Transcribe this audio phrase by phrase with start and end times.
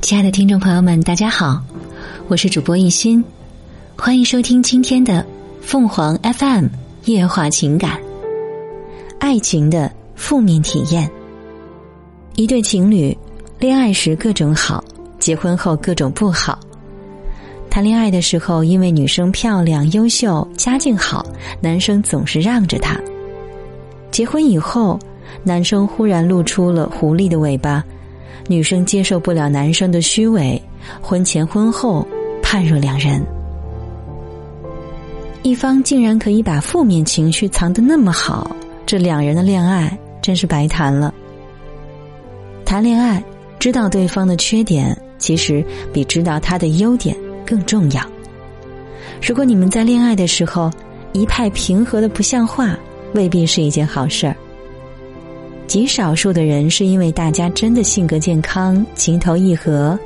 [0.00, 1.62] 亲爱的听众朋友们，大家好，
[2.26, 3.22] 我是主播一心，
[3.96, 5.24] 欢迎收听今天的
[5.60, 6.66] 凤凰 FM
[7.04, 8.00] 夜话情感。
[9.18, 11.08] 爱情的负面体验，
[12.34, 13.16] 一对情侣
[13.58, 14.82] 恋爱时各种好，
[15.18, 16.58] 结婚后各种不好。
[17.68, 21.24] 谈恋爱的时候，因为女生漂亮、优秀、家境好，
[21.60, 22.96] 男生总是让着她；
[24.10, 24.98] 结婚以后，
[25.44, 27.84] 男生忽然露出了狐狸的尾巴。
[28.50, 30.60] 女生接受不了男生的虚伪，
[31.00, 32.04] 婚前婚后
[32.42, 33.24] 判若两人。
[35.44, 38.50] 一方竟然可以把负面情绪藏得那么好，
[38.84, 41.14] 这两人的恋爱真是白谈了。
[42.64, 43.22] 谈恋爱，
[43.60, 48.02] 知道对方的缺点，其实比知道他的优点更重要。
[49.24, 50.68] 如果你们在恋爱的时候
[51.12, 52.76] 一派平和的不像话，
[53.14, 54.34] 未必是一件好事儿。
[55.70, 59.96] 极少数的人是因为大家真的性格健康、情投意合，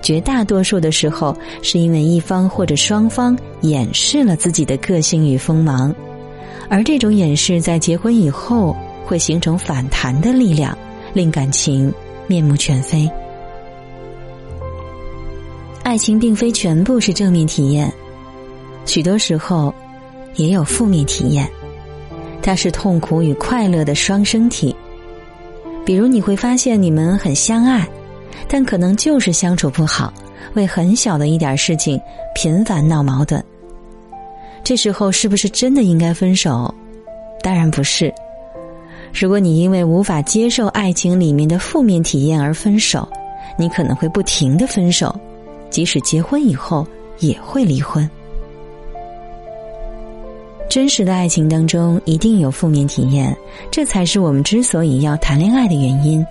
[0.00, 5.94] 绝大多数的时候是因为一方或者双方掩饰了自己的个性与锋芒，
[6.70, 8.74] 而这种掩饰在结婚以后
[9.04, 10.74] 会形成反弹的力量，
[11.12, 11.92] 令感情
[12.26, 13.06] 面目全非。
[15.82, 17.92] 爱情并非全部是正面体验，
[18.86, 19.74] 许多时候
[20.36, 21.46] 也有负面体验，
[22.40, 24.74] 它是痛苦与快乐的双生体。
[25.84, 27.86] 比如你会发现你们很相爱，
[28.48, 30.12] 但可能就是相处不好，
[30.54, 32.00] 为很小的一点事情
[32.34, 33.42] 频繁闹矛盾。
[34.62, 36.74] 这时候是不是真的应该分手？
[37.42, 38.12] 当然不是。
[39.12, 43.06] 如果你因为无法接受爱情里面的负面体验而分手，
[43.58, 45.14] 你可能会不停的分手，
[45.68, 46.86] 即使结婚以后
[47.18, 48.08] 也会离婚。
[50.74, 53.32] 真实的爱情当中一定有负面体验，
[53.70, 56.26] 这才是我们之所以要谈恋爱的原因。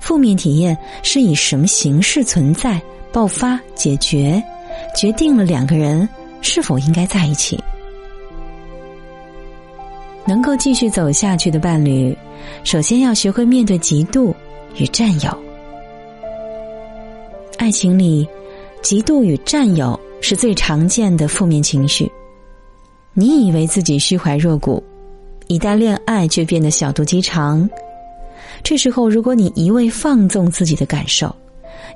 [0.00, 4.42] 负面体验是以什么形式存在、爆发、解决，
[4.92, 6.08] 决定了两个人
[6.42, 7.56] 是否应该在一起。
[10.26, 12.18] 能够继续走下去的伴侣，
[12.64, 14.34] 首先要学会面对嫉妒
[14.78, 15.38] 与占有。
[17.56, 18.26] 爱情里，
[18.82, 22.10] 嫉妒与占有是最常见的负面情绪。
[23.20, 24.80] 你以为自己虚怀若谷，
[25.48, 27.68] 一旦恋爱却变得小肚鸡肠。
[28.62, 31.34] 这时候，如果你一味放纵自己的感受，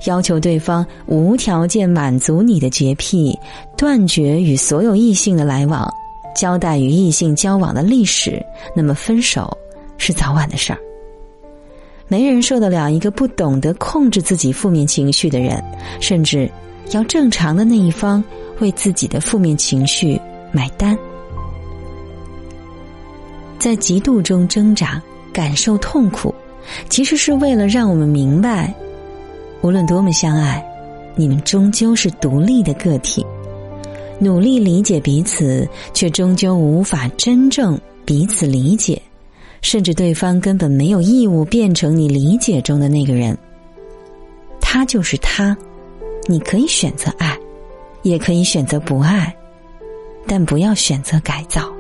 [0.06, 3.38] 要求对方无条件满足你的洁癖，
[3.77, 5.88] 断绝与所有异性的来往，
[6.34, 8.44] 交代与异性交往的历史，
[8.75, 9.56] 那么分手
[9.99, 10.78] 是早晚的事儿。
[12.09, 15.62] 没人受得了一个不懂得控制自己负面情绪的人，
[16.00, 16.50] 甚至
[16.91, 18.25] 要正常的那一方
[18.59, 20.99] 为自己的负面情绪买单。
[23.62, 25.00] 在嫉妒中挣扎、
[25.32, 26.34] 感受痛苦，
[26.88, 28.74] 其实是为了让我们明白，
[29.60, 30.60] 无论多么相爱，
[31.14, 33.24] 你们终究是独立的个体。
[34.18, 35.64] 努力理解彼此，
[35.94, 39.00] 却终究无法真正彼此理解，
[39.60, 43.38] 甚至对方根本没有义务变成你理解中的那个人。
[44.60, 45.56] 他就是他，
[46.26, 47.38] 你可以选择爱，
[48.02, 49.32] 也可以选择不爱，
[50.26, 51.72] 但不要选择改造。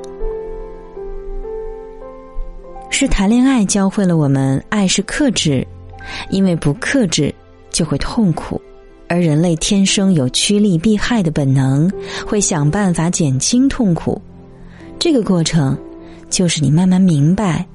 [2.94, 5.66] 是谈恋爱教会了我们，爱是克制，
[6.28, 7.34] 因为不克制
[7.70, 8.60] 就会痛苦，
[9.08, 11.90] 而人类天生有趋利避害的本能，
[12.26, 14.20] 会想办法减轻痛苦。
[14.98, 15.76] 这个过程，
[16.28, 17.66] 就是你慢慢明白，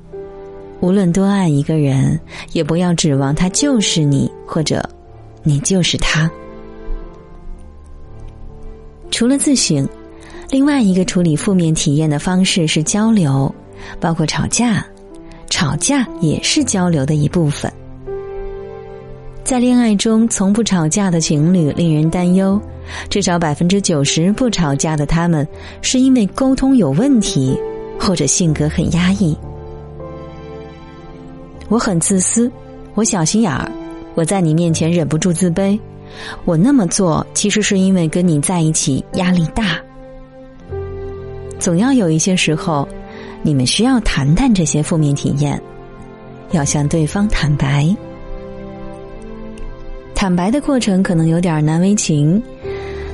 [0.82, 2.18] 无论多爱一个人，
[2.54, 4.88] 也不要指望他就是你，或者
[5.42, 6.30] 你就是他。
[9.10, 9.86] 除了自省，
[10.52, 13.54] 另外一个处理负面体验的方式是交流，
[14.00, 14.86] 包括吵架。
[15.50, 17.72] 吵架也是交流的一部分。
[19.44, 22.62] 在恋爱中从不吵架的情侣令人担忧，
[23.10, 25.48] 至少百分之九十不吵架的他们
[25.82, 27.58] 是因为沟通有问题，
[27.98, 29.38] 或者性格很压抑。
[31.70, 32.52] 我很自私，
[32.94, 33.72] 我小心眼儿，
[34.16, 35.80] 我在你面前忍不住自卑。
[36.44, 39.78] 我那么做其实是因为跟你在一起压力大。
[41.58, 42.88] 总要有一些时候。
[43.48, 45.58] 你们需要谈谈这些负面体验，
[46.52, 47.88] 要向对方坦白。
[50.14, 52.44] 坦白的过程可能有点难为情，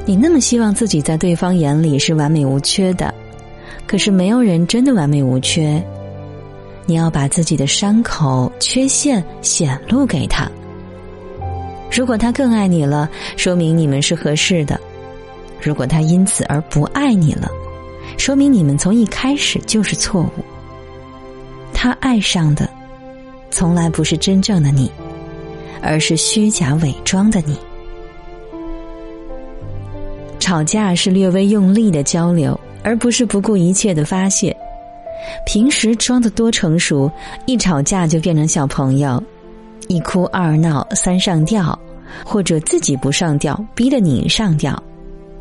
[0.07, 3.13] 你那么希望自己在对方眼里是完美无缺的，
[3.85, 5.79] 可是没有人真的完美无缺。
[6.87, 10.49] 你要把自己的伤口、缺陷显露给他。
[11.91, 13.07] 如果他更爱你了，
[13.37, 14.77] 说明你们是合适的；
[15.61, 17.47] 如果他因此而不爱你了。
[18.17, 20.43] 说明你们从一开始就是错误。
[21.73, 22.69] 他爱上的，
[23.49, 24.89] 从来不是真正的你，
[25.81, 27.57] 而是虚假伪装的你。
[30.39, 34.55] 吵架是略微用力的交流，而不是不顾一切的发泄。
[35.45, 37.09] 平时装的多成熟，
[37.45, 39.21] 一吵架就变成小朋友，
[39.87, 41.77] 一哭二闹三上吊，
[42.25, 44.81] 或者自己不上吊，逼着你上吊。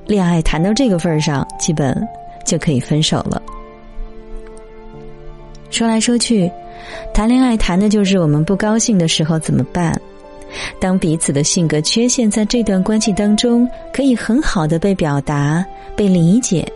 [0.06, 1.97] 恋爱谈到这个份儿上，基本
[2.44, 3.41] 就可以分手了。
[5.71, 6.50] 说来说去，
[7.15, 9.99] 谈恋爱谈的就是我们不高兴的时候怎么办。
[10.79, 15.65] 当彼此的性格缺陷在这段关系当中可以很好的被表达、
[15.97, 16.71] 被理解，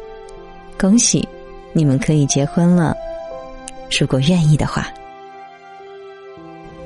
[0.79, 1.29] 恭喜。
[1.75, 2.97] 你们可以结婚了，
[4.01, 4.89] 如果愿意的话。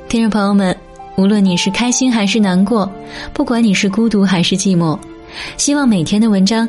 [0.08, 0.76] 听众朋友们，
[1.16, 2.90] 无论你是开心还是难过，
[3.32, 4.98] 不管你是孤独还是寂寞，
[5.56, 6.68] 希望每天的文章